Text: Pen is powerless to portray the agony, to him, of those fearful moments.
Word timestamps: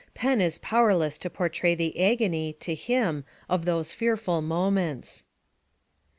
Pen 0.15 0.41
is 0.41 0.57
powerless 0.57 1.19
to 1.19 1.29
portray 1.29 1.75
the 1.75 2.01
agony, 2.03 2.53
to 2.53 2.73
him, 2.73 3.23
of 3.47 3.65
those 3.65 3.93
fearful 3.93 4.41
moments. 4.41 5.25